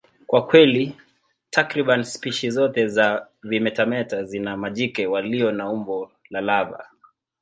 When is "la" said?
6.29-6.41